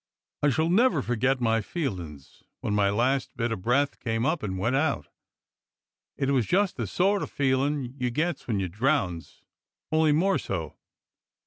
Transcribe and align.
I 0.41 0.49
shall 0.49 0.67
never 0.71 1.03
forget 1.03 1.39
my 1.39 1.61
feelin's 1.61 2.41
when 2.61 2.73
my 2.73 2.89
last 2.89 3.37
bit 3.37 3.51
of 3.51 3.61
breath 3.61 3.99
came 3.99 4.25
up 4.25 4.41
and 4.41 4.57
went 4.57 4.75
out. 4.75 5.09
It 6.17 6.31
was 6.31 6.47
just 6.47 6.75
the 6.75 6.87
sort 6.87 7.21
o' 7.21 7.27
feelin' 7.27 7.93
you 7.99 8.09
gets 8.09 8.47
when 8.47 8.59
you 8.59 8.67
drowns, 8.67 9.43
only 9.91 10.11
more 10.11 10.39
so. 10.39 10.75